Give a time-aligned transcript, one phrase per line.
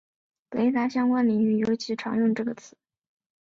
[0.49, 2.75] 雷达相关领域尤其常用这个词。